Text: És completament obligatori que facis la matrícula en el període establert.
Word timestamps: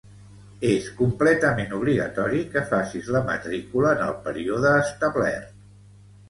És 0.67 0.85
completament 1.01 1.75
obligatori 1.79 2.41
que 2.55 2.63
facis 2.71 3.11
la 3.17 3.21
matrícula 3.29 3.93
en 3.99 4.03
el 4.07 4.17
període 4.25 4.73
establert. 4.87 5.55